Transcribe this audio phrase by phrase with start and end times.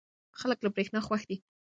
[0.39, 1.37] خلک له برېښنا خوښ دي.